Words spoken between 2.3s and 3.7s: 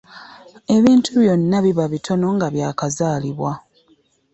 nga byakazalibwa.